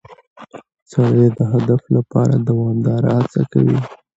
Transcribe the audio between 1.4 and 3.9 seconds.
هدف لپاره دوامداره هڅه کوي